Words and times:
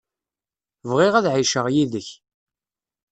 Bɣiɣ 0.89 1.13
ad 1.15 1.25
εiceɣ 1.31 1.65
yid-k. 1.73 2.09